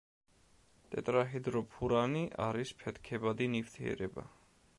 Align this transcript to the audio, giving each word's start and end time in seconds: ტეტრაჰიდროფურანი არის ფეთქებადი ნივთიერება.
ტეტრაჰიდროფურანი 0.95 2.25
არის 2.47 2.73
ფეთქებადი 2.81 3.51
ნივთიერება. 3.59 4.27